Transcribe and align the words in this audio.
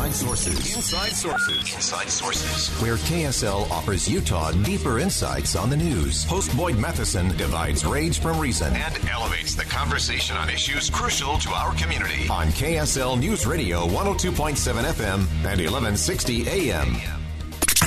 Inside 0.00 0.14
Sources. 0.14 0.76
Inside 0.76 1.12
Sources. 1.12 1.74
Inside 1.74 2.08
Sources. 2.08 2.68
Where 2.80 2.96
KSL 2.96 3.70
offers 3.70 4.08
Utah 4.08 4.50
deeper 4.50 4.98
insights 4.98 5.56
on 5.56 5.68
the 5.68 5.76
news. 5.76 6.24
Host 6.24 6.56
Boyd 6.56 6.78
Matheson 6.78 7.36
divides 7.36 7.84
rage 7.84 8.18
from 8.18 8.40
reason 8.40 8.74
and 8.74 8.98
elevates 9.10 9.54
the 9.54 9.64
conversation 9.64 10.38
on 10.38 10.48
issues 10.48 10.88
crucial 10.88 11.36
to 11.40 11.50
our 11.50 11.74
community. 11.74 12.26
On 12.30 12.46
KSL 12.46 13.20
News 13.20 13.46
Radio 13.46 13.86
102.7 13.88 14.56
FM 14.84 15.18
and 15.44 15.60
1160 15.60 16.48
AM. 16.48 16.96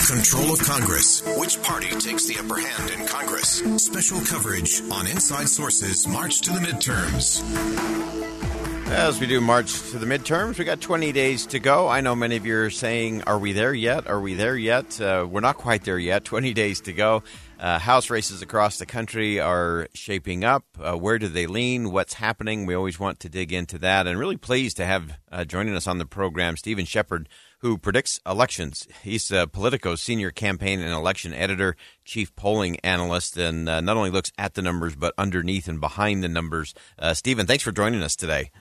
Control 0.06 0.54
of 0.54 0.60
Congress. 0.60 1.24
Which 1.40 1.64
party 1.64 1.88
takes 2.00 2.28
the 2.28 2.38
upper 2.38 2.60
hand 2.60 2.92
in 2.92 3.08
Congress? 3.08 3.64
Special 3.84 4.22
coverage 4.22 4.84
on 4.92 5.08
Inside 5.08 5.50
Sources 5.50 6.08
March 6.08 6.42
to 6.42 6.52
the 6.52 6.60
midterms. 6.60 8.53
As 8.94 9.20
we 9.20 9.26
do 9.26 9.42
march 9.42 9.90
to 9.90 9.98
the 9.98 10.06
midterms, 10.06 10.60
we 10.60 10.66
got 10.66 10.80
20 10.80 11.12
days 11.12 11.48
to 11.48 11.60
go. 11.60 11.90
I 11.90 12.02
know 12.02 12.16
many 12.16 12.36
of 12.38 12.46
you 12.46 12.58
are 12.60 12.70
saying, 12.70 13.24
Are 13.24 13.40
we 13.40 13.52
there 13.52 13.74
yet? 13.74 14.08
Are 14.08 14.22
we 14.22 14.36
there 14.36 14.56
yet? 14.56 15.02
Uh, 15.02 15.28
we're 15.30 15.42
not 15.42 15.58
quite 15.58 15.84
there 15.84 15.98
yet. 15.98 16.24
20 16.26 16.54
days 16.54 16.80
to 16.82 16.94
go. 16.94 17.24
Uh, 17.60 17.80
House 17.80 18.10
races 18.10 18.42
across 18.42 18.78
the 18.78 18.86
country 18.86 19.40
are 19.40 19.88
shaping 19.94 20.44
up. 20.44 20.66
Uh, 20.80 20.96
where 20.96 21.18
do 21.18 21.28
they 21.28 21.48
lean? 21.48 21.92
What's 21.92 22.14
happening? 22.14 22.66
We 22.66 22.76
always 22.76 23.00
want 23.00 23.20
to 23.22 23.30
dig 23.30 23.52
into 23.52 23.80
that. 23.80 24.06
And 24.06 24.20
really 24.20 24.38
pleased 24.38 24.78
to 24.78 24.86
have 24.86 25.18
uh, 25.32 25.44
joining 25.44 25.76
us 25.76 25.88
on 25.88 25.98
the 25.98 26.06
program 26.06 26.56
Steven 26.56 26.86
Shepard, 26.86 27.28
who 27.60 27.78
predicts 27.78 28.22
elections. 28.26 28.88
He's 29.02 29.32
uh, 29.32 29.48
Politico's 29.48 30.02
senior 30.02 30.30
campaign 30.30 30.82
and 30.82 30.94
election 30.94 31.34
editor, 31.34 31.76
chief 32.06 32.34
polling 32.36 32.80
analyst, 32.82 33.38
and 33.38 33.68
uh, 33.68 33.82
not 33.82 33.98
only 33.98 34.12
looks 34.12 34.32
at 34.38 34.54
the 34.54 34.62
numbers, 34.62 34.96
but 34.96 35.14
underneath 35.18 35.68
and 35.68 35.82
behind 35.82 36.24
the 36.24 36.30
numbers. 36.30 36.74
Uh, 37.00 37.14
Steven, 37.14 37.48
thanks 37.48 37.64
for 37.64 37.72
joining 37.72 38.04
us 38.04 38.16
today. 38.16 38.52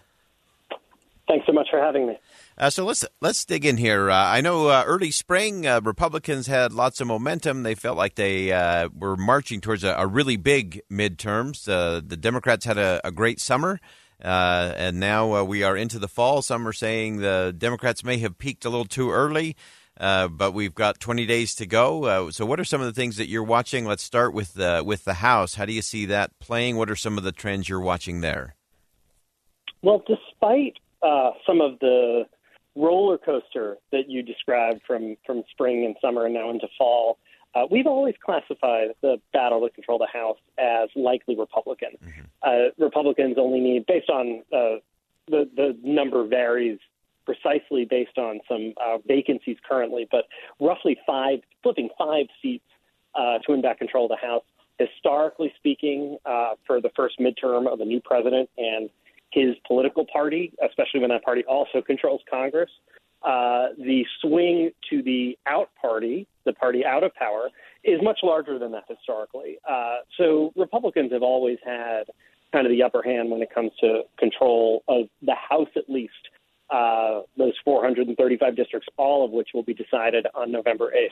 Thanks 1.33 1.47
so 1.47 1.53
much 1.53 1.69
for 1.71 1.81
having 1.81 2.07
me. 2.07 2.19
Uh, 2.59 2.69
so 2.69 2.85
let's 2.85 3.07
let's 3.23 3.43
dig 3.47 3.65
in 3.65 3.79
here. 3.79 4.11
Uh, 4.11 4.17
I 4.17 4.43
know 4.43 4.67
uh, 4.67 4.85
early 4.87 5.11
spring 5.11 5.67
uh, 5.67 5.81
Republicans 5.83 6.47
had 6.47 6.75
lots 6.75 7.01
of 7.01 7.07
momentum. 7.07 7.63
They 7.63 7.75
felt 7.75 7.97
like 7.97 8.17
they 8.17 8.53
uh, 8.53 8.91
were 8.95 9.17
marching 9.17 9.63
towards 9.63 9.83
a, 9.83 9.95
a 9.97 10.07
really 10.07 10.37
big 10.37 10.83
midterms. 10.93 11.67
Uh, 11.67 12.03
the 12.07 12.19
Democrats 12.19 12.67
had 12.67 12.77
a, 12.77 13.01
a 13.03 13.11
great 13.11 13.41
summer, 13.41 13.81
and 14.21 15.01
now 15.01 15.43
we 15.43 15.63
are 15.63 15.75
into 15.75 15.99
the 15.99 16.07
fall. 16.07 16.43
Some 16.43 16.69
are 16.69 16.75
saying 16.75 17.21
the 17.21 17.55
Democrats 17.57 18.05
may 18.05 18.19
have 18.19 18.37
peaked 18.37 18.67
a 18.67 18.69
little 18.69 18.85
too 18.85 19.11
early, 19.11 19.57
but 19.99 20.53
we've 20.53 20.75
got 20.75 21.01
20 21.01 21.25
days 21.25 21.55
to 21.55 21.65
go. 21.65 22.29
so, 22.29 22.45
what 22.45 22.61
are 22.61 22.65
some 22.65 22.83
of 22.83 22.87
the 22.87 22.93
things 22.93 23.17
that 23.17 23.31
you're 23.31 23.43
watching? 23.43 23.87
Let's 23.87 24.03
start 24.03 24.35
with 24.35 24.53
the 24.53 24.83
with 24.85 25.05
the 25.05 25.15
House. 25.15 25.55
How 25.55 25.65
do 25.65 25.73
you 25.73 25.81
see 25.81 26.05
that 26.07 26.39
playing? 26.41 26.77
What 26.77 26.91
are 26.91 26.97
some 26.97 27.17
of 27.17 27.25
the 27.25 27.33
trends 27.33 27.71
you're 27.71 27.81
watching 27.81 28.21
there? 28.21 28.55
Well, 29.81 30.05
despite 30.07 30.77
uh, 31.03 31.31
some 31.47 31.61
of 31.61 31.79
the 31.81 32.25
roller 32.75 33.19
coaster 33.19 33.77
that 33.91 34.09
you 34.09 34.23
described 34.23 34.81
from 34.87 35.17
from 35.27 35.43
spring 35.51 35.85
and 35.85 35.97
summer 36.01 36.25
and 36.27 36.35
now 36.35 36.51
into 36.51 36.69
fall. 36.79 37.19
Uh, 37.55 37.67
we've 37.71 37.87
always 37.87 38.15
classified 38.25 38.89
the 39.03 39.21
battle 39.35 39.61
to 39.61 39.69
control 39.75 39.99
the 39.99 40.07
House 40.07 40.39
as 40.57 40.89
likely 40.97 41.37
Republican. 41.37 41.91
Mm-hmm. 42.03 42.23
Uh, 42.43 42.85
Republicans 42.85 43.37
only 43.39 43.61
need, 43.61 43.85
based 43.87 44.09
on 44.09 44.43
uh, 44.53 44.81
the 45.29 45.49
the 45.55 45.77
number 45.83 46.27
varies 46.27 46.79
precisely 47.25 47.85
based 47.85 48.19
on 48.19 48.41
some 48.49 48.75
uh, 48.85 48.99
vacancies 49.07 49.57
currently, 49.69 50.09
but 50.11 50.25
roughly 50.59 50.99
five, 51.07 51.39
flipping 51.63 51.89
five 51.97 52.27
seats 52.41 52.65
uh, 53.15 53.39
to 53.39 53.53
win 53.53 53.63
back 53.63 53.79
control 53.79 54.07
of 54.07 54.11
the 54.11 54.27
House. 54.27 54.45
Historically 54.79 55.53
speaking, 55.57 56.17
uh, 56.27 56.55
for 56.67 56.81
the 56.81 56.91
first 56.97 57.21
midterm 57.21 57.73
of 57.73 57.81
a 57.81 57.85
new 57.85 58.01
president 58.01 58.51
and 58.57 58.91
his 59.33 59.55
political 59.67 60.07
party, 60.13 60.53
especially 60.65 61.01
when 61.01 61.11
that 61.11 61.25
party 61.25 61.45
also 61.45 61.81
controls 61.81 62.21
Congress. 62.31 62.71
Uh, 63.23 63.69
the 63.79 64.05
swing 64.21 64.71
to 64.91 65.03
the 65.03 65.39
out 65.47 65.71
party, 65.81 66.27
the 66.45 66.53
party 66.53 66.85
out 66.85 67.05
of 67.05 67.15
power, 67.15 67.49
is 67.85 68.01
much 68.03 68.19
larger 68.23 68.59
than 68.59 68.73
that 68.73 68.85
historically. 68.89 69.59
Uh, 69.69 69.99
so 70.19 70.53
Republicans 70.57 71.13
have 71.13 71.23
always 71.23 71.59
had 71.65 72.05
kind 72.53 72.67
of 72.67 72.73
the 72.73 72.83
upper 72.83 73.03
hand 73.03 73.31
when 73.31 73.41
it 73.41 73.49
comes 73.55 73.71
to 73.81 74.03
control 74.19 74.83
of 74.89 75.07
the 75.23 75.35
House, 75.35 75.69
at 75.77 75.89
least. 75.89 76.13
Uh, 76.71 77.21
those 77.37 77.53
435 77.65 78.57
districts, 78.57 78.89
all 78.97 79.25
of 79.25 79.31
which 79.31 79.49
will 79.53 79.63
be 79.63 79.75
decided 79.75 80.27
on 80.35 80.51
November 80.51 80.91
8th. 80.97 81.11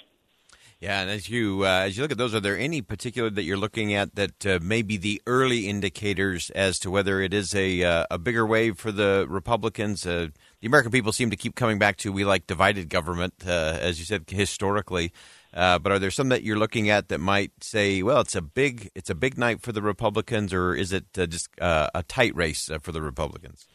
Yeah, 0.81 1.03
and 1.03 1.11
as 1.11 1.29
you 1.29 1.67
uh, 1.67 1.83
as 1.85 1.99
you 1.99 2.03
look 2.03 2.11
at 2.11 2.17
those, 2.17 2.35
are 2.35 2.41
there 2.41 2.59
any 2.59 2.81
particular 2.81 3.29
that 3.29 3.43
you're 3.43 3.59
looking 3.59 3.93
at 3.93 4.15
that 4.15 4.47
uh, 4.47 4.59
may 4.63 4.81
be 4.81 4.97
the 4.97 5.21
early 5.27 5.69
indicators 5.69 6.49
as 6.55 6.79
to 6.79 6.91
whether 6.91 7.21
it 7.21 7.35
is 7.35 7.55
a 7.55 7.85
uh, 7.85 8.07
a 8.11 8.17
bigger 8.17 8.47
wave 8.47 8.79
for 8.79 8.91
the 8.91 9.27
Republicans? 9.29 10.07
Uh, 10.07 10.29
the 10.61 10.67
American 10.67 10.91
people 10.91 11.13
seem 11.13 11.29
to 11.29 11.37
keep 11.37 11.55
coming 11.55 11.79
back 11.79 11.99
to 11.99 12.11
we 12.11 12.25
like 12.25 12.47
divided 12.47 12.89
government, 12.89 13.35
uh, 13.47 13.77
as 13.79 13.99
you 13.99 14.07
said 14.07 14.25
historically. 14.27 15.13
Uh, 15.53 15.79
but 15.79 15.93
are 15.93 15.99
there 15.99 16.11
some 16.11 16.31
that 16.31 16.45
you're 16.45 16.59
looking 16.59 16.89
at 16.89 17.09
that 17.09 17.19
might 17.19 17.53
say, 17.63 18.03
well, 18.03 18.23
it's 18.23 18.35
a 18.35 18.41
big 18.41 18.91
it's 18.95 19.11
a 19.11 19.15
big 19.15 19.37
night 19.37 19.61
for 19.61 19.73
the 19.73 19.83
Republicans, 19.83 20.55
or 20.55 20.75
is 20.75 20.95
it 20.95 21.13
just 21.13 21.51
a 21.59 22.03
tight 22.09 22.35
race 22.35 22.71
for 22.81 22.91
the 22.91 23.03
Republicans? 23.03 23.69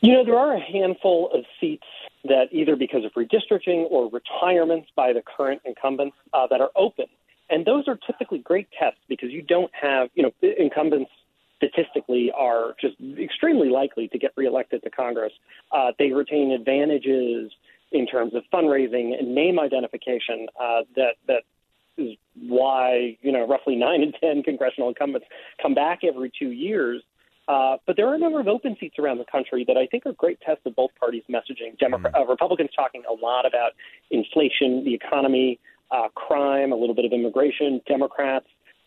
You 0.00 0.12
know, 0.12 0.24
there 0.24 0.38
are 0.38 0.54
a 0.54 0.60
handful 0.60 1.28
of 1.34 1.44
seats 1.60 1.86
that 2.24 2.46
either 2.52 2.76
because 2.76 3.04
of 3.04 3.12
redistricting 3.12 3.84
or 3.90 4.10
retirements 4.10 4.88
by 4.94 5.12
the 5.12 5.22
current 5.22 5.60
incumbents 5.64 6.16
uh, 6.32 6.46
that 6.48 6.60
are 6.60 6.70
open. 6.76 7.06
And 7.50 7.66
those 7.66 7.88
are 7.88 7.98
typically 8.06 8.38
great 8.38 8.68
tests 8.78 9.00
because 9.08 9.30
you 9.30 9.42
don't 9.42 9.70
have, 9.74 10.08
you 10.14 10.22
know, 10.22 10.32
incumbents 10.58 11.10
statistically 11.56 12.32
are 12.36 12.74
just 12.80 12.96
extremely 13.18 13.68
likely 13.68 14.08
to 14.08 14.18
get 14.18 14.32
reelected 14.36 14.82
to 14.82 14.90
Congress. 14.90 15.32
Uh, 15.70 15.92
they 15.98 16.10
retain 16.12 16.52
advantages 16.52 17.52
in 17.92 18.06
terms 18.06 18.34
of 18.34 18.42
fundraising 18.52 19.18
and 19.18 19.34
name 19.34 19.60
identification 19.60 20.46
uh, 20.60 20.80
that 20.96 21.14
that 21.28 21.42
is 21.98 22.16
why 22.34 23.16
you 23.20 23.30
know 23.30 23.46
roughly 23.46 23.76
nine 23.76 24.02
in 24.02 24.12
ten 24.12 24.42
congressional 24.42 24.88
incumbents 24.88 25.26
come 25.60 25.74
back 25.74 26.00
every 26.02 26.32
two 26.36 26.50
years 26.50 27.02
uh, 27.48 27.76
but 27.86 27.96
there 27.96 28.08
are 28.08 28.14
a 28.14 28.18
number 28.18 28.40
of 28.40 28.48
open 28.48 28.76
seats 28.78 28.96
around 28.98 29.18
the 29.18 29.24
country 29.24 29.64
that 29.66 29.76
I 29.76 29.86
think 29.86 30.06
are 30.06 30.12
great 30.12 30.40
tests 30.40 30.62
of 30.64 30.76
both 30.76 30.90
parties' 30.98 31.24
messaging. 31.28 31.78
Democrat, 31.78 32.14
mm-hmm. 32.14 32.22
uh, 32.22 32.30
Republicans 32.30 32.70
talking 32.74 33.02
a 33.08 33.12
lot 33.12 33.46
about 33.46 33.72
inflation, 34.10 34.84
the 34.84 34.94
economy, 34.94 35.58
uh, 35.90 36.08
crime, 36.14 36.72
a 36.72 36.76
little 36.76 36.94
bit 36.94 37.04
of 37.04 37.12
immigration. 37.12 37.80
Democrats, 37.86 38.46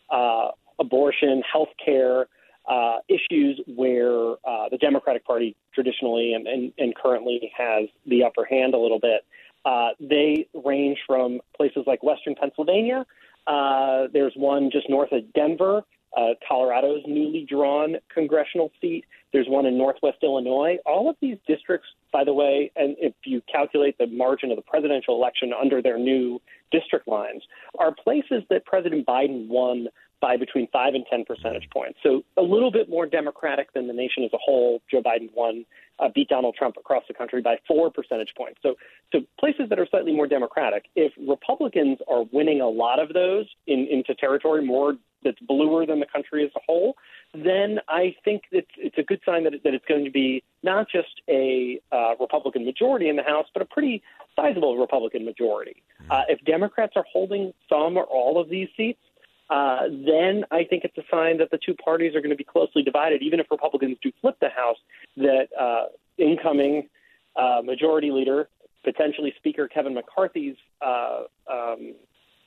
uh, 0.09 0.49
abortion, 0.79 1.43
health 1.51 1.69
care, 1.83 2.27
uh, 2.67 2.97
issues 3.09 3.59
where 3.67 4.31
uh, 4.47 4.69
the 4.71 4.77
Democratic 4.79 5.25
Party 5.25 5.55
traditionally 5.73 6.33
and, 6.33 6.47
and, 6.47 6.73
and 6.77 6.95
currently 6.95 7.51
has 7.55 7.89
the 8.07 8.23
upper 8.23 8.45
hand 8.45 8.73
a 8.73 8.77
little 8.77 8.99
bit. 8.99 9.25
Uh, 9.65 9.89
they 9.99 10.47
range 10.63 10.97
from 11.05 11.41
places 11.55 11.83
like 11.87 12.01
Western 12.03 12.35
Pennsylvania. 12.35 13.05
Uh, 13.47 14.07
there's 14.13 14.33
one 14.35 14.71
just 14.71 14.89
north 14.89 15.11
of 15.11 15.31
Denver 15.33 15.83
uh, 16.15 16.29
Colorado's 16.47 17.01
newly 17.07 17.45
drawn 17.49 17.95
congressional 18.13 18.71
seat. 18.79 19.05
There's 19.33 19.47
one 19.49 19.65
in 19.65 19.77
Northwest 19.77 20.17
Illinois. 20.23 20.77
All 20.85 21.09
of 21.09 21.17
these 21.21 21.37
districts, 21.45 21.87
by 22.13 22.23
the 22.23 22.33
way, 22.33 22.71
and 22.75 22.95
if 22.99 23.13
you 23.25 23.41
calculate 23.51 23.97
the 23.97 24.07
margin 24.07 24.49
of 24.51 24.55
the 24.55 24.61
presidential 24.61 25.15
election 25.15 25.51
under 25.53 25.81
their 25.81 25.97
new 25.97 26.41
district 26.71 27.07
lines, 27.07 27.43
are 27.77 27.93
places 27.93 28.43
that 28.49 28.65
President 28.65 29.05
Biden 29.05 29.47
won 29.47 29.87
by 30.21 30.37
between 30.37 30.67
5 30.71 30.93
and 30.93 31.05
10 31.09 31.25
percentage 31.25 31.69
points. 31.71 31.99
So 32.01 32.23
a 32.37 32.41
little 32.41 32.71
bit 32.71 32.89
more 32.89 33.05
democratic 33.05 33.73
than 33.73 33.87
the 33.87 33.93
nation 33.93 34.23
as 34.23 34.31
a 34.33 34.37
whole. 34.37 34.81
Joe 34.89 35.01
Biden 35.01 35.29
won, 35.33 35.65
uh, 35.99 36.09
beat 36.13 36.29
Donald 36.29 36.55
Trump 36.57 36.77
across 36.77 37.03
the 37.07 37.13
country 37.13 37.41
by 37.41 37.57
4 37.67 37.91
percentage 37.91 38.33
points. 38.37 38.59
So, 38.63 38.75
so 39.11 39.19
places 39.39 39.69
that 39.69 39.77
are 39.77 39.87
slightly 39.89 40.13
more 40.13 40.27
democratic. 40.27 40.85
If 40.95 41.11
Republicans 41.27 41.99
are 42.07 42.23
winning 42.31 42.61
a 42.61 42.69
lot 42.69 42.99
of 42.99 43.13
those 43.13 43.45
in, 43.67 43.87
into 43.91 44.15
territory 44.15 44.65
more 44.65 44.95
that's 45.25 45.39
bluer 45.41 45.85
than 45.85 45.99
the 45.99 46.05
country 46.05 46.45
as 46.45 46.51
a 46.55 46.59
whole, 46.65 46.95
then 47.33 47.79
I 47.89 48.15
think 48.23 48.43
it's, 48.51 48.71
it's 48.77 48.97
a 48.97 49.03
good 49.03 49.19
sign 49.25 49.43
that, 49.43 49.53
it, 49.53 49.63
that 49.65 49.73
it's 49.73 49.85
going 49.85 50.05
to 50.05 50.11
be 50.11 50.43
not 50.63 50.87
just 50.89 51.21
a 51.27 51.81
uh, 51.91 52.13
Republican 52.19 52.63
majority 52.63 53.09
in 53.09 53.17
the 53.17 53.23
House, 53.23 53.47
but 53.53 53.61
a 53.61 53.65
pretty 53.65 54.01
sizable 54.35 54.77
Republican 54.77 55.25
majority. 55.25 55.83
Hmm. 56.05 56.11
Uh, 56.11 56.21
if 56.29 56.39
Democrats 56.45 56.93
are 56.95 57.05
holding 57.11 57.53
some 57.67 57.97
or 57.97 58.03
all 58.03 58.39
of 58.39 58.49
these 58.49 58.69
seats, 58.77 59.01
uh, 59.49 59.81
then 59.89 60.43
I 60.51 60.63
think 60.63 60.85
it's 60.85 60.97
a 60.97 61.03
sign 61.11 61.37
that 61.39 61.51
the 61.51 61.59
two 61.63 61.75
parties 61.75 62.15
are 62.15 62.21
going 62.21 62.31
to 62.31 62.37
be 62.37 62.43
closely 62.43 62.81
divided. 62.81 63.21
Even 63.21 63.39
if 63.39 63.47
Republicans 63.51 63.97
do 64.01 64.11
flip 64.21 64.37
the 64.39 64.49
House, 64.49 64.77
that 65.17 65.47
uh, 65.59 65.85
incoming 66.17 66.89
uh, 67.35 67.61
Majority 67.63 68.11
Leader, 68.11 68.47
potentially 68.83 69.33
Speaker 69.37 69.67
Kevin 69.67 69.93
McCarthy's 69.93 70.55
uh, 70.81 71.23
um, 71.51 71.93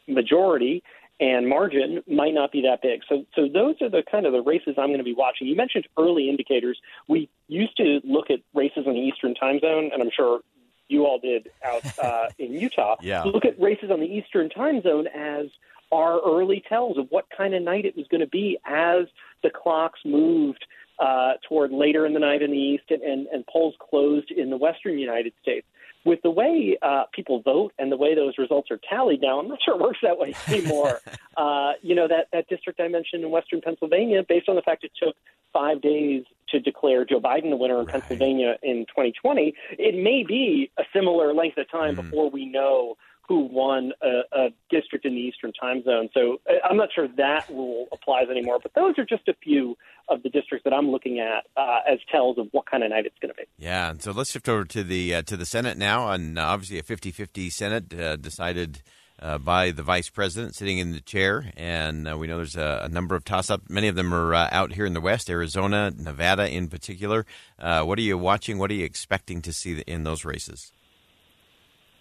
majority 0.08 0.82
and 1.20 1.48
margin 1.48 2.02
might 2.06 2.34
not 2.34 2.52
be 2.52 2.62
that 2.62 2.80
big. 2.82 3.00
So, 3.08 3.24
so 3.34 3.48
those 3.52 3.74
are 3.80 3.88
the 3.88 4.02
kind 4.08 4.26
of 4.26 4.32
the 4.32 4.42
races 4.42 4.74
I'm 4.78 4.88
going 4.88 4.98
to 4.98 5.04
be 5.04 5.14
watching. 5.14 5.46
You 5.46 5.56
mentioned 5.56 5.86
early 5.98 6.28
indicators. 6.28 6.78
We 7.08 7.28
used 7.48 7.76
to 7.78 8.00
look 8.04 8.30
at 8.30 8.40
races 8.54 8.84
in 8.86 8.92
the 8.92 9.00
Eastern 9.00 9.34
Time 9.34 9.58
Zone, 9.60 9.90
and 9.92 10.02
I'm 10.02 10.10
sure 10.14 10.40
you 10.88 11.06
all 11.06 11.18
did 11.18 11.48
out 11.64 11.98
uh, 12.02 12.28
in 12.38 12.52
Utah. 12.52 12.96
yeah. 13.00 13.22
Look 13.24 13.44
at 13.44 13.60
races 13.60 13.90
on 13.90 14.00
the 14.00 14.06
Eastern 14.06 14.48
Time 14.48 14.80
Zone 14.82 15.06
as 15.08 15.46
our 15.90 16.20
early 16.20 16.62
tells 16.68 16.98
of 16.98 17.06
what 17.10 17.26
kind 17.34 17.54
of 17.54 17.62
night 17.62 17.84
it 17.84 17.96
was 17.96 18.06
going 18.08 18.20
to 18.20 18.26
be 18.26 18.58
as 18.66 19.06
the 19.42 19.50
clocks 19.50 20.00
moved 20.04 20.64
uh, 20.98 21.34
toward 21.48 21.72
later 21.72 22.06
in 22.06 22.12
the 22.12 22.20
night 22.20 22.42
in 22.42 22.50
the 22.50 22.56
East 22.56 22.84
and, 22.90 23.02
and, 23.02 23.26
and 23.28 23.46
polls 23.46 23.74
closed 23.78 24.30
in 24.30 24.50
the 24.50 24.56
Western 24.56 24.98
United 24.98 25.32
States. 25.40 25.66
With 26.04 26.20
the 26.22 26.30
way 26.30 26.78
uh, 26.82 27.04
people 27.12 27.42
vote 27.42 27.72
and 27.78 27.90
the 27.90 27.96
way 27.96 28.14
those 28.14 28.38
results 28.38 28.70
are 28.70 28.80
tallied 28.88 29.20
now, 29.20 29.38
I'm 29.40 29.48
not 29.48 29.58
sure 29.64 29.74
it 29.74 29.80
works 29.80 29.98
that 30.02 30.18
way 30.18 30.34
anymore. 30.48 31.00
uh, 31.36 31.72
you 31.82 31.94
know, 31.94 32.08
that, 32.08 32.28
that 32.32 32.48
district 32.48 32.80
I 32.80 32.88
mentioned 32.88 33.24
in 33.24 33.30
western 33.30 33.60
Pennsylvania, 33.60 34.24
based 34.26 34.48
on 34.48 34.56
the 34.56 34.62
fact 34.62 34.84
it 34.84 34.92
took 35.02 35.16
five 35.52 35.80
days 35.80 36.24
to 36.50 36.60
declare 36.60 37.04
Joe 37.04 37.20
Biden 37.20 37.50
the 37.50 37.56
winner 37.56 37.80
in 37.80 37.86
right. 37.86 37.92
Pennsylvania 37.92 38.56
in 38.62 38.86
2020, 38.86 39.54
it 39.72 39.94
may 39.94 40.24
be 40.26 40.70
a 40.78 40.82
similar 40.94 41.34
length 41.34 41.58
of 41.58 41.70
time 41.70 41.96
mm. 41.96 42.02
before 42.02 42.30
we 42.30 42.46
know 42.46 42.96
who 43.28 43.40
won 43.40 43.92
a, 44.02 44.20
a 44.32 44.48
district 44.70 45.04
in 45.04 45.14
the 45.14 45.20
Eastern 45.20 45.52
time 45.52 45.82
zone. 45.84 46.08
So 46.14 46.40
uh, 46.48 46.54
I'm 46.68 46.78
not 46.78 46.88
sure 46.94 47.06
that 47.18 47.46
rule 47.50 47.86
applies 47.92 48.28
anymore, 48.30 48.58
but 48.60 48.72
those 48.74 48.98
are 48.98 49.04
just 49.04 49.28
a 49.28 49.34
few 49.34 49.76
of 50.08 50.22
the 50.22 50.30
districts 50.30 50.64
that 50.64 50.72
I'm 50.72 50.90
looking 50.90 51.20
at 51.20 51.44
uh, 51.56 51.80
as 51.86 51.98
tells 52.10 52.38
of 52.38 52.48
what 52.52 52.64
kind 52.64 52.82
of 52.82 52.90
night 52.90 53.04
it's 53.04 53.18
going 53.20 53.28
to 53.28 53.36
be. 53.36 53.44
Yeah, 53.58 53.90
and 53.90 54.02
so 54.02 54.12
let's 54.12 54.30
shift 54.30 54.48
over 54.48 54.64
to 54.64 54.82
the 54.82 55.16
uh, 55.16 55.22
to 55.22 55.36
the 55.36 55.44
Senate 55.44 55.76
now, 55.76 56.10
and 56.10 56.38
uh, 56.38 56.42
obviously 56.42 56.78
a 56.78 56.82
50-50 56.82 57.52
Senate 57.52 57.94
uh, 57.94 58.16
decided. 58.16 58.82
Uh, 59.20 59.36
by 59.36 59.72
the 59.72 59.82
vice 59.82 60.08
president 60.08 60.54
sitting 60.54 60.78
in 60.78 60.92
the 60.92 61.00
chair, 61.00 61.52
and 61.56 62.20
we 62.20 62.28
know 62.28 62.36
there's 62.36 62.54
a, 62.54 62.82
a 62.84 62.88
number 62.88 63.16
of 63.16 63.24
toss-ups. 63.24 63.68
Many 63.68 63.88
of 63.88 63.96
them 63.96 64.14
are 64.14 64.32
out 64.32 64.74
here 64.74 64.86
in 64.86 64.92
the 64.92 65.00
West, 65.00 65.28
Arizona, 65.28 65.90
Nevada, 65.90 66.48
in 66.48 66.68
particular. 66.68 67.26
what 67.58 67.98
are 67.98 68.02
you 68.02 68.16
watching? 68.16 68.58
What 68.58 68.70
are 68.70 68.74
you 68.74 68.84
expecting 68.84 69.42
to 69.42 69.52
see 69.52 69.82
in 69.88 70.04
those 70.04 70.24
races? 70.24 70.70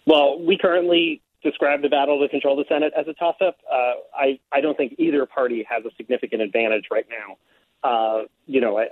Well, 0.08 0.40
we 0.40 0.56
currently 0.56 1.20
describe 1.42 1.82
the 1.82 1.90
battle 1.90 2.18
to 2.18 2.30
control 2.30 2.56
the 2.56 2.64
Senate 2.66 2.94
as 2.98 3.06
a 3.08 3.12
toss 3.12 3.36
up. 3.46 3.58
Uh, 3.70 3.92
I, 4.16 4.40
I 4.50 4.62
don't 4.62 4.74
think 4.74 4.94
either 4.96 5.26
party 5.26 5.66
has 5.68 5.84
a 5.84 5.90
significant 5.98 6.40
advantage 6.40 6.86
right 6.90 7.04
now. 7.10 7.36
Uh, 7.88 8.22
you 8.46 8.62
know, 8.62 8.82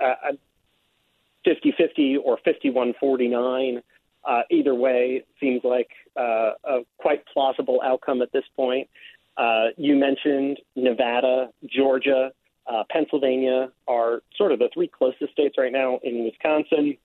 50 1.47 1.73
50 1.79 2.19
or 2.19 2.39
51 2.45 2.95
49, 3.01 3.83
uh, 4.29 4.41
either 4.51 4.75
way 4.75 5.25
seems 5.41 5.63
like 5.65 5.89
uh, 6.19 6.51
a 6.65 6.81
quite 6.99 7.25
plausible 7.33 7.81
outcome 7.83 8.21
at 8.21 8.31
this 8.33 8.45
point. 8.55 8.87
Uh, 9.39 9.69
you 9.79 9.97
mentioned 9.97 10.61
Nevada, 10.77 11.49
Georgia, 11.65 12.31
uh, 12.67 12.83
Pennsylvania 12.91 13.71
are 13.89 14.21
sort 14.37 14.53
of 14.53 14.59
the 14.59 14.69
three 14.75 14.89
closest 14.89 15.33
states 15.33 15.55
right 15.57 15.73
now. 15.73 15.99
In 16.03 16.25
Wisconsin, 16.25 16.99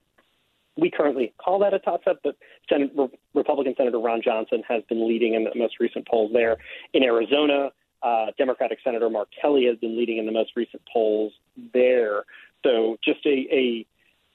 currently 0.91 1.33
call 1.37 1.59
that 1.59 1.73
a 1.73 1.79
toss 1.79 2.01
up, 2.07 2.19
but 2.23 2.35
Senate, 2.69 2.91
Republican 3.33 3.73
Senator 3.77 3.99
Ron 3.99 4.21
Johnson 4.23 4.63
has 4.67 4.83
been 4.89 5.07
leading 5.07 5.33
in 5.33 5.43
the 5.43 5.51
most 5.55 5.79
recent 5.79 6.07
polls 6.07 6.31
there. 6.33 6.57
In 6.93 7.03
Arizona, 7.03 7.71
uh, 8.03 8.27
Democratic 8.37 8.79
Senator 8.83 9.09
Mark 9.09 9.29
Kelly 9.39 9.65
has 9.65 9.77
been 9.77 9.97
leading 9.97 10.17
in 10.17 10.25
the 10.25 10.31
most 10.31 10.51
recent 10.55 10.81
polls 10.91 11.33
there. 11.73 12.23
So 12.63 12.97
just 13.03 13.25
a, 13.25 13.47
a, 13.51 13.85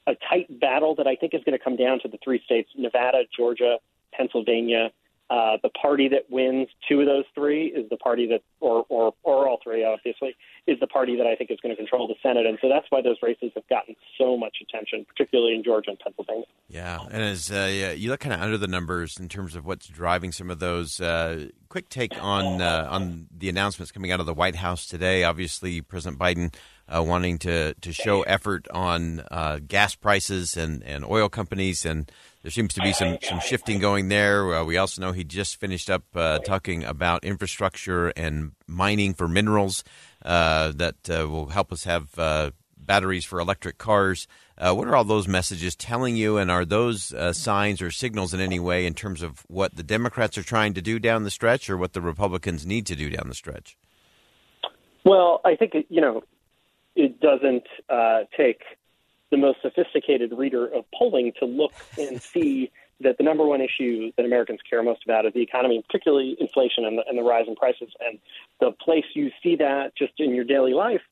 a 0.07 0.15
tight 0.29 0.61
battle 0.61 0.95
that 0.97 1.07
I 1.07 1.17
think 1.17 1.35
is 1.35 1.43
going 1.45 1.59
to 1.59 1.63
come 1.63 1.77
down 1.77 2.01
to 2.01 2.09
the 2.09 2.19
three 2.23 2.41
states 2.45 2.71
Nevada, 2.77 3.23
Georgia, 3.37 3.79
Pennsylvania, 4.13 4.91
uh, 5.29 5.57
the 5.63 5.71
party 5.71 6.09
that 6.09 6.31
wins 6.31 6.69
two 6.89 7.01
of 7.01 7.07
those 7.07 7.25
three 7.35 7.67
is 7.67 7.89
the 7.91 7.97
party 7.97 8.29
that, 8.29 8.43
or, 8.61 8.87
or, 8.89 9.13
or 9.25 9.49
all 9.49 9.59
three, 9.63 9.85
obviously, 9.85 10.37
is 10.69 10.79
the 10.79 10.87
party 10.87 11.17
that 11.17 11.27
I 11.27 11.35
think 11.35 11.51
is 11.51 11.59
going 11.61 11.75
to 11.75 11.77
control 11.77 12.07
the 12.07 12.15
Senate. 12.23 12.47
And 12.47 12.59
so 12.63 12.69
that's 12.69 12.87
why 12.91 13.03
those 13.03 13.17
races 13.23 13.51
have 13.57 13.67
gotten 13.69 13.97
so 14.19 14.37
much 14.37 14.59
attention, 14.63 15.05
particularly 15.05 15.55
in 15.55 15.65
Georgia 15.65 15.91
and 15.91 15.99
Pennsylvania. 15.99 16.47
Yeah. 16.69 17.01
And 17.11 17.23
as 17.23 17.51
uh, 17.51 17.95
you 17.97 18.11
look 18.11 18.21
kind 18.21 18.35
of 18.35 18.41
under 18.41 18.57
the 18.57 18.69
numbers 18.69 19.17
in 19.19 19.29
terms 19.29 19.57
of 19.57 19.67
what's 19.67 19.89
driving 19.89 20.31
some 20.31 20.51
of 20.51 20.61
those, 20.61 21.01
uh, 21.01 21.47
quick 21.69 21.89
take 21.89 22.13
on, 22.23 22.63
uh, 22.63 22.87
on 22.89 23.27
the 23.37 23.49
announcements 23.49 23.91
coming 23.91 24.13
out 24.13 24.21
of 24.21 24.27
the 24.27 24.35
White 24.35 24.57
House 24.57 24.87
today. 24.87 25.25
Obviously, 25.25 25.81
President 25.81 26.21
Biden 26.21 26.55
uh, 26.89 27.03
wanting 27.03 27.39
to, 27.39 27.75
to 27.75 27.93
show 27.93 28.23
effort 28.23 28.69
on 28.73 29.25
uh, 29.31 29.59
gas 29.67 29.97
prices 29.97 30.57
and, 30.57 30.85
and 30.85 31.05
oil 31.05 31.29
companies, 31.29 31.85
and 31.85 32.11
there 32.47 32.53
seems 32.53 32.75
to 32.75 32.81
be 32.81 32.93
some, 32.93 33.19
some 33.23 33.41
shifting 33.41 33.81
going 33.81 34.07
there. 34.07 34.55
Uh, 34.55 34.63
we 34.63 34.77
also 34.77 35.03
know 35.03 35.11
he 35.11 35.25
just 35.25 35.59
finished 35.59 35.91
up 35.91 36.05
uh, 36.15 36.39
talking 36.39 36.85
about 36.85 37.25
infrastructure 37.25 38.11
and 38.11 38.53
mining 38.69 39.15
for 39.15 39.27
minerals 39.27 39.83
uh, 40.25 40.71
that 40.77 40.95
uh, 41.11 41.29
will 41.29 41.49
help 41.49 41.73
us 41.73 41.83
have 41.83 42.15
batteries 42.79 43.25
for 43.25 43.41
electric 43.41 43.79
cars. 43.79 44.29
what 44.61 44.87
are 44.87 44.95
all 44.95 45.03
those 45.03 45.27
messages 45.27 45.75
telling 45.75 46.15
you, 46.15 46.39
and 46.39 46.49
are 46.49 46.65
those 46.65 47.13
signs 47.37 47.83
or 47.83 47.91
signals 47.91 48.33
in 48.33 48.39
any 48.39 48.61
way 48.61 48.87
in 48.87 48.95
terms 48.95 49.23
of 49.23 49.45
what 49.49 49.75
the 49.75 49.83
Democrats 49.83 50.39
are 50.39 50.45
trying 50.45 50.73
to 50.73 50.81
do 50.81 51.01
down 51.01 51.25
the 51.25 51.33
stretch, 51.33 51.69
or 51.69 51.77
what 51.77 51.95
the 51.95 52.01
Republicans 52.01 52.65
need 52.65 52.87
to 52.87 52.95
do 52.95 53.11
down 53.11 53.29
the 53.29 53.35
stretch? 53.35 53.77
Well, 55.05 55.41
I 55.45 55.57
think 55.57 55.73
you 55.89 56.01
know 56.01 56.23
it 56.95 57.19
doesn't 57.19 57.67
uh, 57.91 58.21
take 58.37 58.63
the 59.31 59.37
most 59.37 59.59
sophisticated 59.63 60.33
reader 60.33 60.67
of 60.67 60.85
polling 60.97 61.33
to 61.41 61.47
look 61.47 61.73
and 61.99 62.21
see 62.35 62.71
that 63.01 63.19
the 63.19 63.25
number 63.25 63.45
one 63.45 63.61
issue 63.61 64.11
that 64.17 64.25
Americans 64.25 64.61
care 64.69 64.83
most 64.83 65.05
about 65.05 65.27
is 65.27 65.33
the 65.35 65.43
economy, 65.43 65.83
particularly 65.87 66.37
inflation 66.41 66.85
and 66.85 66.99
the, 66.99 67.03
and 67.09 67.19
the 67.19 67.23
rise 67.23 67.45
in 67.47 67.55
prices. 67.55 67.91
And 68.01 68.19
the 68.61 68.73
place 68.83 69.05
you 69.15 69.31
see 69.43 69.57
that 69.57 69.93
just 69.97 70.15
in 70.19 70.35
your 70.35 70.45
daily 70.45 70.73
life, 70.73 71.03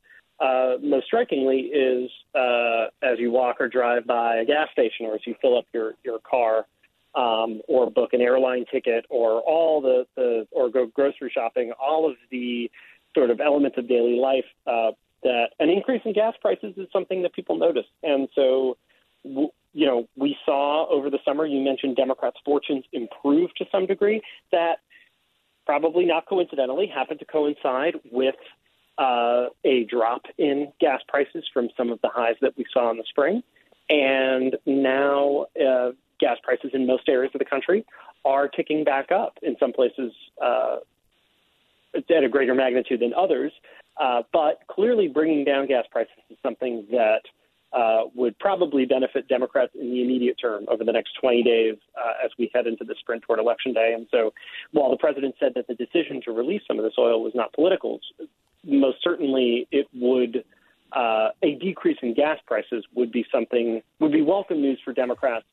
uh, 0.40 0.74
most 0.82 1.06
strikingly, 1.06 1.58
is 1.58 2.10
uh, 2.34 2.86
as 3.02 3.18
you 3.18 3.30
walk 3.30 3.56
or 3.60 3.68
drive 3.68 4.06
by 4.06 4.36
a 4.36 4.44
gas 4.44 4.68
station, 4.72 5.06
or 5.06 5.14
as 5.14 5.20
you 5.26 5.34
fill 5.40 5.56
up 5.56 5.66
your 5.72 5.94
your 6.04 6.18
car, 6.18 6.66
um, 7.14 7.60
or 7.68 7.88
book 7.90 8.14
an 8.14 8.20
airline 8.20 8.64
ticket, 8.72 9.04
or 9.10 9.40
all 9.42 9.80
the 9.80 10.06
the 10.16 10.48
or 10.50 10.70
go 10.70 10.86
grocery 10.86 11.30
shopping. 11.32 11.72
All 11.80 12.10
of 12.10 12.16
the 12.32 12.68
sort 13.16 13.30
of 13.30 13.40
elements 13.40 13.78
of 13.78 13.88
daily 13.88 14.18
life 14.18 14.44
uh, 14.66 14.90
increase 15.74 16.02
in 16.04 16.12
gas 16.12 16.34
prices 16.40 16.74
is 16.76 16.88
something 16.92 17.22
that 17.22 17.32
people 17.34 17.56
notice. 17.56 17.86
And 18.02 18.28
so, 18.34 18.76
you 19.24 19.86
know, 19.86 20.08
we 20.16 20.36
saw 20.46 20.88
over 20.88 21.10
the 21.10 21.18
summer, 21.24 21.44
you 21.46 21.60
mentioned 21.60 21.96
Democrats' 21.96 22.36
fortunes 22.44 22.84
improve 22.92 23.54
to 23.56 23.64
some 23.72 23.86
degree. 23.86 24.22
That 24.52 24.76
probably 25.66 26.04
not 26.04 26.26
coincidentally 26.26 26.86
happened 26.86 27.20
to 27.20 27.24
coincide 27.24 27.94
with 28.10 28.34
uh, 28.98 29.46
a 29.64 29.84
drop 29.84 30.22
in 30.38 30.72
gas 30.80 31.00
prices 31.08 31.44
from 31.52 31.68
some 31.76 31.90
of 31.90 32.00
the 32.02 32.08
highs 32.08 32.36
that 32.40 32.56
we 32.56 32.64
saw 32.72 32.90
in 32.90 32.96
the 32.96 33.04
spring. 33.08 33.42
And 33.88 34.56
now 34.66 35.46
uh, 35.60 35.90
gas 36.20 36.38
prices 36.42 36.70
in 36.72 36.86
most 36.86 37.08
areas 37.08 37.32
of 37.34 37.38
the 37.38 37.44
country 37.44 37.84
are 38.24 38.48
ticking 38.48 38.84
back 38.84 39.10
up, 39.12 39.38
in 39.42 39.56
some 39.58 39.72
places 39.72 40.12
uh, 40.42 40.76
at 41.94 42.24
a 42.24 42.28
greater 42.28 42.54
magnitude 42.54 43.00
than 43.00 43.12
others. 43.14 43.52
Uh, 43.96 44.22
but 44.32 44.60
clearly, 44.68 45.08
bringing 45.08 45.44
down 45.44 45.66
gas 45.66 45.84
prices 45.90 46.12
is 46.30 46.36
something 46.42 46.86
that 46.90 47.20
uh, 47.72 48.04
would 48.14 48.38
probably 48.38 48.84
benefit 48.84 49.28
Democrats 49.28 49.72
in 49.74 49.90
the 49.90 50.02
immediate 50.02 50.36
term 50.40 50.64
over 50.68 50.84
the 50.84 50.92
next 50.92 51.12
20 51.20 51.42
days 51.42 51.76
uh, 51.96 52.24
as 52.24 52.30
we 52.38 52.50
head 52.54 52.66
into 52.66 52.84
the 52.84 52.94
sprint 53.00 53.22
toward 53.22 53.38
Election 53.38 53.72
Day. 53.72 53.92
And 53.94 54.06
so, 54.10 54.32
while 54.72 54.90
the 54.90 54.96
president 54.96 55.34
said 55.40 55.52
that 55.56 55.66
the 55.66 55.74
decision 55.74 56.20
to 56.24 56.32
release 56.32 56.62
some 56.66 56.78
of 56.78 56.84
this 56.84 56.94
oil 56.98 57.22
was 57.22 57.32
not 57.34 57.52
political, 57.52 58.00
most 58.64 58.98
certainly 59.02 59.68
it 59.70 59.86
would. 59.94 60.44
Uh, 60.92 61.30
a 61.42 61.56
decrease 61.56 61.98
in 62.02 62.14
gas 62.14 62.38
prices 62.46 62.84
would 62.94 63.10
be 63.10 63.26
something 63.32 63.82
would 63.98 64.12
be 64.12 64.22
welcome 64.22 64.60
news 64.60 64.78
for 64.84 64.92
Democrats 64.92 65.44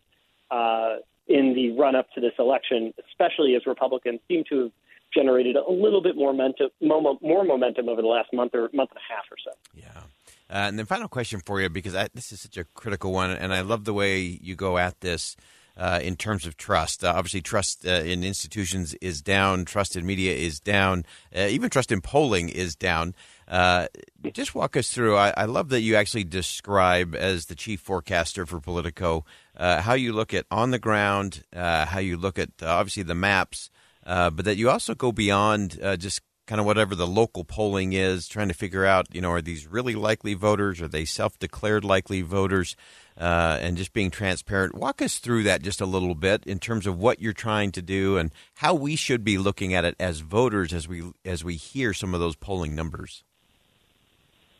uh, 0.51 0.97
in 1.27 1.55
the 1.55 1.71
run 1.71 1.95
up 1.95 2.11
to 2.13 2.21
this 2.21 2.33
election, 2.37 2.93
especially 3.09 3.55
as 3.55 3.65
Republicans 3.65 4.19
seem 4.27 4.43
to 4.49 4.63
have 4.65 4.71
generated 5.13 5.55
a 5.55 5.71
little 5.71 6.01
bit 6.01 6.15
more 6.15 6.33
momentum, 6.33 6.69
more 6.81 7.43
momentum 7.43 7.89
over 7.89 8.01
the 8.01 8.07
last 8.07 8.33
month 8.33 8.53
or 8.53 8.69
month 8.73 8.91
and 8.91 8.99
a 8.99 9.13
half 9.13 9.25
or 9.31 9.37
so. 9.43 9.51
Yeah. 9.73 10.03
Uh, 10.51 10.67
and 10.67 10.77
then 10.77 10.85
final 10.85 11.07
question 11.07 11.41
for 11.45 11.61
you 11.61 11.69
because 11.69 11.95
I, 11.95 12.09
this 12.13 12.33
is 12.33 12.41
such 12.41 12.57
a 12.57 12.65
critical 12.75 13.13
one, 13.13 13.31
and 13.31 13.53
I 13.53 13.61
love 13.61 13.85
the 13.85 13.93
way 13.93 14.19
you 14.19 14.55
go 14.55 14.77
at 14.77 14.99
this. 15.01 15.35
Uh, 15.77 16.01
in 16.03 16.17
terms 16.17 16.45
of 16.45 16.57
trust, 16.57 17.01
uh, 17.01 17.13
obviously, 17.15 17.41
trust 17.41 17.87
uh, 17.87 17.91
in 17.91 18.25
institutions 18.25 18.93
is 18.95 19.21
down. 19.21 19.63
Trust 19.63 19.95
in 19.95 20.05
media 20.05 20.35
is 20.35 20.59
down. 20.59 21.05
Uh, 21.33 21.47
even 21.49 21.69
trust 21.69 21.93
in 21.93 22.01
polling 22.01 22.49
is 22.49 22.75
down. 22.75 23.15
Uh, 23.47 23.87
just 24.33 24.53
walk 24.53 24.75
us 24.75 24.91
through. 24.91 25.15
I, 25.15 25.33
I, 25.35 25.45
love 25.45 25.69
that 25.69 25.79
you 25.79 25.95
actually 25.95 26.25
describe 26.25 27.15
as 27.15 27.45
the 27.45 27.55
chief 27.55 27.79
forecaster 27.79 28.45
for 28.45 28.59
Politico 28.59 29.23
how 29.57 29.93
you 29.93 30.11
look 30.11 30.33
at 30.33 30.45
on 30.51 30.71
the 30.71 30.79
ground, 30.79 31.45
how 31.53 31.99
you 31.99 32.17
look 32.17 32.37
at 32.37 32.49
obviously 32.61 33.03
the 33.03 33.15
maps, 33.15 33.69
uh, 34.05 34.29
but 34.29 34.45
that 34.45 34.57
you 34.57 34.69
also 34.69 34.95
go 34.95 35.11
beyond 35.11 35.79
uh, 35.81 35.97
just 35.97 36.21
kind 36.47 36.59
of 36.59 36.65
whatever 36.65 36.95
the 36.95 37.07
local 37.07 37.43
polling 37.43 37.93
is, 37.93 38.27
trying 38.27 38.47
to 38.47 38.53
figure 38.53 38.85
out, 38.85 39.07
you 39.13 39.21
know, 39.21 39.31
are 39.31 39.41
these 39.41 39.67
really 39.67 39.95
likely 39.95 40.33
voters? 40.33 40.81
Are 40.81 40.87
they 40.87 41.05
self-declared 41.05 41.85
likely 41.85 42.21
voters? 42.21 42.75
Uh, 43.17 43.59
and 43.61 43.77
just 43.77 43.93
being 43.93 44.09
transparent. 44.09 44.73
Walk 44.73 45.01
us 45.01 45.19
through 45.19 45.43
that 45.43 45.61
just 45.61 45.79
a 45.79 45.85
little 45.85 46.15
bit 46.15 46.43
in 46.45 46.57
terms 46.57 46.87
of 46.87 46.97
what 46.97 47.21
you're 47.21 47.33
trying 47.33 47.71
to 47.73 47.81
do 47.81 48.17
and 48.17 48.31
how 48.55 48.73
we 48.73 48.95
should 48.95 49.23
be 49.23 49.37
looking 49.37 49.73
at 49.73 49.85
it 49.85 49.95
as 49.99 50.21
voters 50.21 50.73
as 50.73 50.87
we 50.87 51.03
as 51.23 51.43
we 51.43 51.55
hear 51.55 51.93
some 51.93 52.15
of 52.15 52.19
those 52.19 52.35
polling 52.35 52.73
numbers. 52.73 53.23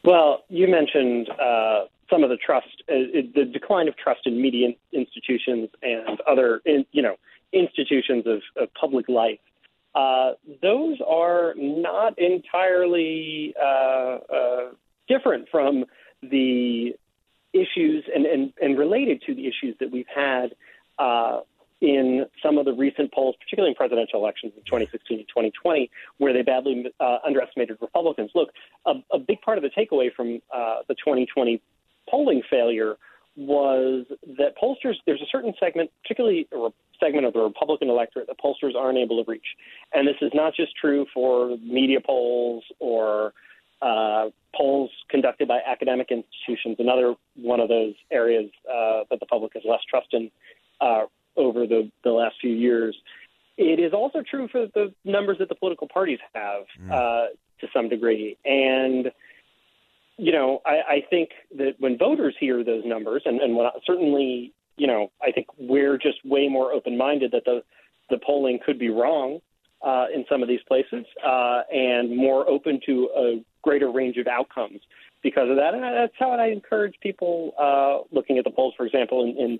Well, 0.04 0.44
you 0.50 0.68
mentioned 0.68 1.30
uh, 1.30 1.86
some 2.10 2.24
of 2.24 2.30
the 2.30 2.38
trust, 2.38 2.84
uh, 2.90 2.94
the 3.34 3.46
decline 3.46 3.88
of 3.88 3.96
trust 3.98 4.22
in 4.26 4.42
media 4.42 4.70
institutions 4.92 5.70
and 5.82 6.20
other, 6.28 6.62
in, 6.66 6.86
you 6.92 7.02
know, 7.02 7.16
institutions 7.54 8.26
of, 8.28 8.42
of 8.56 8.74
public 8.74 9.08
life. 9.10 9.40
Uh, 9.94 10.32
those 10.62 10.98
are 11.06 11.54
not 11.58 12.18
entirely 12.18 13.54
uh, 13.62 14.18
uh, 14.34 14.70
different 15.08 15.50
from 15.50 15.86
the 16.22 16.96
issues 17.54 18.06
and, 18.14 18.26
and, 18.26 18.54
and 18.62 18.78
related 18.78 19.22
to 19.26 19.36
the 19.36 19.48
issues 19.48 19.76
that 19.80 19.92
we've 19.92 20.06
had 20.14 20.56
uh, 20.98 21.42
in 21.82 22.26
some 22.42 22.58
of 22.58 22.66
the 22.66 22.74
recent 22.74 23.12
polls, 23.12 23.36
particularly 23.40 23.72
in 23.72 23.76
presidential 23.76 24.20
elections 24.20 24.54
in 24.56 24.64
2016 24.64 25.20
and 25.20 25.28
2020, 25.28 25.90
where 26.18 26.32
they 26.32 26.44
badly 26.44 26.86
uh, 27.00 27.18
underestimated 27.26 27.78
Republicans. 27.82 28.30
Look, 28.36 28.50
a, 28.86 28.94
a, 29.12 29.18
big 29.18 29.42
part 29.42 29.58
of 29.58 29.64
the 29.64 29.70
takeaway 29.70 30.14
from 30.14 30.42
uh, 30.54 30.82
the 30.88 30.94
2020 30.94 31.60
polling 32.08 32.44
failure 32.50 32.98
was 33.36 34.06
that 34.38 34.56
pollsters, 34.62 34.96
there's 35.06 35.22
a 35.22 35.30
certain 35.32 35.54
segment, 35.60 35.90
particularly 36.04 36.48
a 36.52 36.70
segment 37.00 37.26
of 37.26 37.34
the 37.34 37.40
Republican 37.40 37.90
electorate, 37.90 38.28
that 38.28 38.38
pollsters 38.40 38.76
aren't 38.76 38.98
able 38.98 39.24
to 39.24 39.30
reach. 39.30 39.56
And 39.94 40.08
this 40.08 40.18
is 40.22 40.32
not 40.34 40.54
just 40.54 40.76
true 40.76 41.06
for 41.14 41.58
media 41.58 42.00
polls 42.02 42.64
or 42.80 43.34
uh, 43.82 44.30
polls 44.56 44.92
conducted 45.10 45.48
by 45.48 45.60
academic 45.66 46.10
institutions, 46.12 46.76
another 46.80 47.16
one 47.36 47.60
of 47.60 47.70
those 47.70 47.96
areas 48.12 48.52
uh, 48.70 49.04
that 49.10 49.20
the 49.20 49.26
public 49.26 49.54
has 49.54 49.64
less 49.66 49.82
trust 49.90 50.08
in 50.12 50.30
uh, 50.82 51.04
over 51.38 51.66
the, 51.66 51.90
the 52.04 52.12
last 52.12 52.36
few 52.42 52.52
years. 52.52 52.96
It 53.58 53.80
is 53.80 53.94
also 53.94 54.24
true 54.30 54.48
for 54.52 54.68
the 54.74 54.94
numbers 55.06 55.38
that 55.40 55.50
the 55.50 55.56
political 55.56 55.88
parties 55.88 56.20
have 56.34 56.64
mm. 56.82 56.92
uh, 56.92 57.28
to 57.60 57.68
some 57.74 57.90
degree. 57.90 58.38
And, 58.46 59.12
you 60.22 60.32
know, 60.32 60.62
I, 60.68 60.76
I 60.88 61.06
think 61.10 61.30
that 61.58 61.74
when 61.80 61.98
voters 61.98 62.36
hear 62.40 62.64
those 62.64 62.84
numbers, 62.86 63.24
and, 63.26 63.42
and 63.42 63.56
when, 63.56 63.68
certainly, 63.88 64.54
you 64.78 64.86
know, 64.86 65.12
I 65.20 65.32
think 65.32 65.48
we're 65.58 65.98
just 65.98 66.24
way 66.24 66.48
more 66.48 66.72
open 66.72 66.96
minded 66.96 67.32
that 67.32 67.44
the, 67.46 67.64
the 68.12 68.20
polling 68.24 68.60
could 68.64 68.78
be 68.78 68.90
wrong 68.90 69.40
uh, 69.82 70.06
in 70.14 70.24
some 70.30 70.44
of 70.44 70.48
these 70.48 70.60
places 70.68 71.06
uh, 71.26 71.62
and 71.74 72.16
more 72.16 72.48
open 72.48 72.80
to 72.86 73.10
a 73.18 73.44
greater 73.64 73.92
range 73.92 74.18
of 74.18 74.28
outcomes 74.28 74.82
because 75.24 75.50
of 75.50 75.56
that. 75.56 75.74
And 75.74 75.82
that's 75.82 76.14
how 76.20 76.30
I 76.30 76.50
encourage 76.50 76.94
people 77.02 77.56
uh, 77.60 78.06
looking 78.16 78.38
at 78.38 78.44
the 78.44 78.52
polls, 78.52 78.76
for 78.78 78.86
example, 78.86 79.24
in, 79.24 79.30
in 79.44 79.60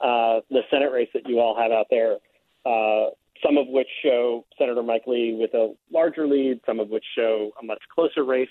uh, 0.00 0.40
the 0.48 0.62
Senate 0.70 0.90
race 0.90 1.10
that 1.12 1.28
you 1.28 1.38
all 1.38 1.54
have 1.54 1.70
out 1.70 1.88
there, 1.90 2.16
uh, 2.64 3.10
some 3.44 3.58
of 3.58 3.68
which 3.68 3.88
show 4.02 4.46
Senator 4.58 4.82
Mike 4.82 5.06
Lee 5.06 5.36
with 5.38 5.52
a 5.52 5.74
larger 5.92 6.26
lead, 6.26 6.60
some 6.64 6.80
of 6.80 6.88
which 6.88 7.04
show 7.14 7.50
a 7.60 7.64
much 7.64 7.82
closer 7.94 8.24
race. 8.24 8.48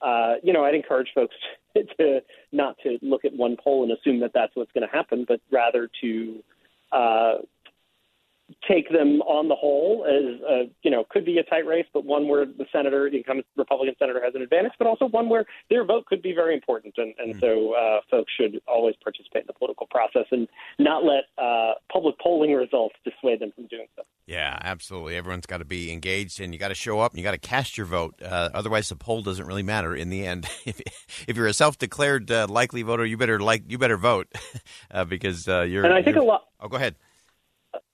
Uh, 0.00 0.34
you 0.42 0.52
know, 0.52 0.64
I'd 0.64 0.74
encourage 0.74 1.08
folks 1.14 1.34
to, 1.98 2.20
not 2.52 2.76
to 2.82 2.98
look 3.02 3.24
at 3.24 3.34
one 3.34 3.56
poll 3.62 3.82
and 3.82 3.92
assume 3.92 4.20
that 4.20 4.32
that's 4.34 4.54
what's 4.54 4.72
going 4.72 4.86
to 4.86 4.94
happen, 4.94 5.24
but 5.26 5.40
rather 5.50 5.88
to 6.02 6.42
uh, 6.92 7.34
take 8.68 8.88
them 8.90 9.20
on 9.22 9.48
the 9.48 9.54
whole 9.54 10.04
as 10.06 10.40
a, 10.48 10.70
you 10.82 10.90
know 10.90 11.04
could 11.10 11.24
be 11.24 11.38
a 11.38 11.42
tight 11.44 11.66
race, 11.66 11.86
but 11.92 12.04
one 12.04 12.28
where 12.28 12.44
the 12.44 12.66
senator, 12.72 13.08
the 13.10 13.18
incumbent 13.18 13.46
Republican 13.56 13.94
senator, 13.98 14.20
has 14.22 14.34
an 14.34 14.42
advantage, 14.42 14.72
but 14.78 14.86
also 14.86 15.06
one 15.06 15.28
where 15.28 15.44
their 15.70 15.84
vote 15.84 16.06
could 16.06 16.22
be 16.22 16.32
very 16.32 16.54
important, 16.54 16.94
and, 16.96 17.14
and 17.18 17.34
mm 17.34 17.36
so 17.46 17.74
uh, 17.74 18.00
folks 18.10 18.32
should 18.40 18.60
always 18.66 18.94
participate 19.02 19.42
in 19.42 19.46
the 19.46 19.52
political 19.52 19.86
process 19.88 20.24
and 20.30 20.48
not 20.78 21.04
let 21.04 21.24
uh, 21.36 21.72
public 21.92 22.18
polling 22.18 22.52
results 22.54 22.94
dissuade 23.04 23.40
them 23.40 23.52
from 23.54 23.66
doing 23.66 23.86
so. 23.94 24.02
Yeah, 24.26 24.58
absolutely. 24.62 25.16
Everyone's 25.16 25.44
got 25.44 25.58
to 25.58 25.66
be 25.66 25.92
engaged, 25.92 26.40
and 26.40 26.54
you 26.54 26.58
got 26.58 26.68
to 26.68 26.74
show 26.74 26.98
up, 26.98 27.12
and 27.12 27.18
you 27.18 27.24
got 27.24 27.32
to 27.32 27.38
cast 27.38 27.76
your 27.76 27.86
vote. 27.86 28.14
Uh, 28.22 28.48
otherwise, 28.54 28.88
the 28.88 28.96
poll 28.96 29.22
doesn't 29.22 29.46
really 29.46 29.62
matter 29.62 29.94
in 29.94 30.08
the 30.08 30.26
end. 30.26 30.48
if, 30.64 30.80
if 31.28 31.36
you're 31.36 31.46
a 31.46 31.52
self-declared 31.52 32.30
uh, 32.30 32.46
likely 32.48 32.82
voter, 32.82 33.04
you 33.04 33.18
better 33.18 33.38
like 33.38 33.64
you 33.68 33.76
better 33.76 33.98
vote 33.98 34.28
uh, 34.90 35.04
because 35.04 35.46
uh, 35.46 35.60
you're. 35.60 35.84
And 35.84 35.92
I 35.92 36.02
think 36.02 36.16
a 36.16 36.22
lot. 36.22 36.46
Oh, 36.58 36.68
go 36.68 36.76
ahead 36.76 36.96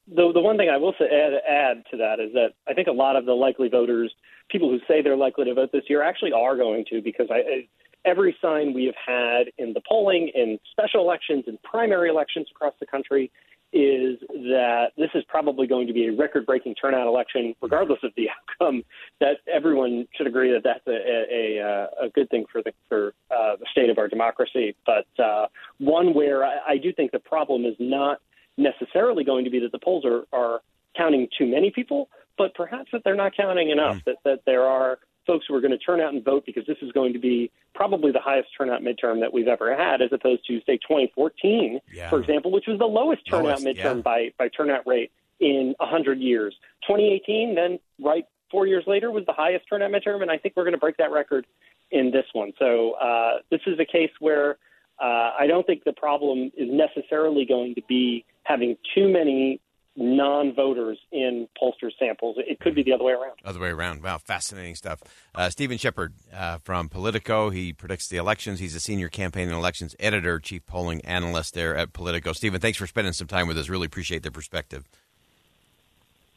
the 0.08 0.32
the 0.32 0.40
one 0.40 0.56
thing 0.56 0.68
I 0.68 0.76
will 0.76 0.94
say, 0.98 1.06
add, 1.06 1.32
add 1.48 1.84
to 1.90 1.96
that 1.98 2.20
is 2.20 2.32
that 2.32 2.52
I 2.68 2.74
think 2.74 2.88
a 2.88 2.92
lot 2.92 3.16
of 3.16 3.24
the 3.24 3.32
likely 3.32 3.68
voters, 3.68 4.12
people 4.50 4.68
who 4.70 4.78
say 4.88 5.02
they're 5.02 5.16
likely 5.16 5.44
to 5.44 5.54
vote 5.54 5.70
this 5.72 5.84
year, 5.88 6.02
actually 6.02 6.32
are 6.32 6.56
going 6.56 6.84
to 6.90 7.00
because 7.00 7.28
I, 7.30 7.68
every 8.04 8.36
sign 8.42 8.72
we 8.72 8.84
have 8.86 8.94
had 9.06 9.52
in 9.58 9.72
the 9.72 9.80
polling, 9.88 10.30
in 10.34 10.58
special 10.70 11.00
elections, 11.00 11.44
in 11.46 11.58
primary 11.62 12.08
elections 12.08 12.48
across 12.50 12.74
the 12.80 12.86
country, 12.86 13.30
is 13.72 14.18
that 14.28 14.88
this 14.98 15.08
is 15.14 15.24
probably 15.28 15.66
going 15.66 15.86
to 15.86 15.94
be 15.94 16.06
a 16.06 16.12
record-breaking 16.12 16.74
turnout 16.74 17.06
election, 17.06 17.54
regardless 17.62 18.00
of 18.02 18.10
the 18.16 18.28
outcome. 18.60 18.82
That 19.20 19.36
everyone 19.52 20.06
should 20.16 20.26
agree 20.26 20.52
that 20.52 20.62
that's 20.64 20.86
a, 20.86 20.90
a, 20.90 21.58
a, 21.58 22.06
a 22.06 22.10
good 22.10 22.28
thing 22.28 22.44
for 22.52 22.62
the 22.62 22.72
for 22.88 23.14
uh, 23.30 23.56
the 23.56 23.66
state 23.70 23.88
of 23.88 23.98
our 23.98 24.08
democracy, 24.08 24.74
but 24.84 25.06
uh, 25.22 25.46
one 25.78 26.12
where 26.12 26.44
I, 26.44 26.58
I 26.70 26.76
do 26.78 26.92
think 26.92 27.12
the 27.12 27.20
problem 27.20 27.64
is 27.64 27.74
not 27.78 28.20
necessarily 28.56 29.24
going 29.24 29.44
to 29.44 29.50
be 29.50 29.60
that 29.60 29.72
the 29.72 29.78
polls 29.78 30.04
are, 30.04 30.24
are 30.32 30.60
counting 30.96 31.28
too 31.36 31.46
many 31.46 31.70
people, 31.70 32.08
but 32.36 32.54
perhaps 32.54 32.90
that 32.92 33.02
they're 33.04 33.16
not 33.16 33.36
counting 33.36 33.70
enough, 33.70 33.96
mm. 33.96 34.04
that, 34.04 34.16
that 34.24 34.40
there 34.46 34.64
are 34.64 34.98
folks 35.26 35.46
who 35.48 35.54
are 35.54 35.60
going 35.60 35.72
to 35.72 35.78
turn 35.78 36.00
out 36.00 36.12
and 36.12 36.24
vote 36.24 36.44
because 36.44 36.66
this 36.66 36.78
is 36.82 36.90
going 36.92 37.12
to 37.12 37.18
be 37.18 37.50
probably 37.74 38.10
the 38.10 38.20
highest 38.20 38.48
turnout 38.56 38.82
midterm 38.82 39.20
that 39.20 39.32
we've 39.32 39.48
ever 39.48 39.74
had, 39.76 40.02
as 40.02 40.10
opposed 40.12 40.44
to, 40.46 40.60
say, 40.66 40.76
2014, 40.78 41.80
yeah. 41.92 42.10
for 42.10 42.20
example, 42.20 42.50
which 42.50 42.66
was 42.66 42.78
the 42.78 42.84
lowest 42.84 43.22
turnout 43.28 43.62
lowest, 43.62 43.64
midterm 43.64 43.96
yeah. 43.96 44.02
by, 44.02 44.32
by 44.38 44.48
turnout 44.48 44.86
rate 44.86 45.12
in 45.40 45.74
100 45.78 46.18
years. 46.18 46.54
2018, 46.86 47.54
then 47.54 47.78
right 48.00 48.26
four 48.50 48.66
years 48.66 48.84
later, 48.86 49.10
was 49.10 49.24
the 49.26 49.32
highest 49.32 49.64
turnout 49.68 49.90
midterm, 49.90 50.22
and 50.22 50.30
I 50.30 50.38
think 50.38 50.54
we're 50.56 50.64
going 50.64 50.74
to 50.74 50.78
break 50.78 50.96
that 50.98 51.10
record 51.10 51.46
in 51.90 52.10
this 52.10 52.26
one. 52.32 52.52
So 52.58 52.92
uh, 52.92 53.38
this 53.50 53.60
is 53.66 53.78
a 53.78 53.84
case 53.84 54.10
where 54.18 54.58
uh, 55.00 55.32
I 55.38 55.46
don't 55.46 55.66
think 55.66 55.84
the 55.84 55.92
problem 55.92 56.50
is 56.56 56.68
necessarily 56.70 57.44
going 57.44 57.74
to 57.74 57.82
be 57.88 58.24
having 58.44 58.76
too 58.94 59.08
many 59.08 59.60
non-voters 59.94 60.98
in 61.10 61.46
pollster 61.60 61.90
samples. 61.98 62.36
It 62.38 62.60
could 62.60 62.74
be 62.74 62.82
the 62.82 62.94
other 62.94 63.04
way 63.04 63.12
around. 63.12 63.38
Other 63.44 63.60
way 63.60 63.68
around. 63.68 64.02
Wow, 64.02 64.18
fascinating 64.18 64.74
stuff. 64.74 65.02
Uh, 65.34 65.50
Steven 65.50 65.76
Shepard 65.76 66.14
uh, 66.34 66.58
from 66.58 66.88
Politico. 66.88 67.50
He 67.50 67.72
predicts 67.72 68.08
the 68.08 68.16
elections. 68.16 68.58
He's 68.58 68.74
a 68.74 68.80
senior 68.80 69.08
campaign 69.08 69.48
and 69.48 69.56
elections 69.56 69.94
editor, 70.00 70.38
chief 70.38 70.64
polling 70.66 71.04
analyst 71.04 71.54
there 71.54 71.76
at 71.76 71.92
Politico. 71.92 72.32
Steven, 72.32 72.60
thanks 72.60 72.78
for 72.78 72.86
spending 72.86 73.12
some 73.12 73.26
time 73.26 73.46
with 73.46 73.58
us. 73.58 73.68
Really 73.68 73.86
appreciate 73.86 74.22
the 74.22 74.30
perspective. 74.30 74.88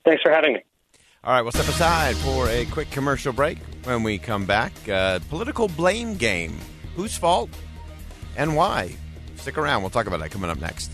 Thanks 0.03 0.21
for 0.21 0.31
having 0.31 0.53
me. 0.53 0.61
All 1.23 1.33
right, 1.33 1.41
we'll 1.41 1.53
step 1.53 1.67
aside 1.67 2.15
for 2.17 2.47
a 2.49 2.65
quick 2.65 2.91
commercial 2.91 3.33
break. 3.33 3.57
When 3.85 4.03
we 4.03 4.19
come 4.19 4.45
back, 4.45 4.73
uh, 4.87 5.19
political 5.29 5.67
blame 5.67 6.15
game. 6.15 6.59
Whose 6.95 7.17
fault 7.17 7.49
and 8.37 8.55
why? 8.55 8.95
Stick 9.37 9.57
around. 9.57 9.81
We'll 9.81 9.89
talk 9.89 10.07
about 10.07 10.19
that 10.19 10.31
coming 10.31 10.49
up 10.49 10.59
next. 10.59 10.91